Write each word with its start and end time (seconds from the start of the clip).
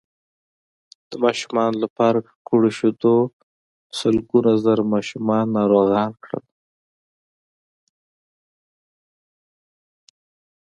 د 1.09 1.11
ماشومانو 1.23 1.77
لپاره 1.83 2.17
ککړو 2.27 2.69
شیدو 2.77 3.17
سلګونه 3.99 4.51
زره 4.63 4.83
ماشومان 4.93 5.45
ناروغان 5.57 6.11
کړل 6.23 6.45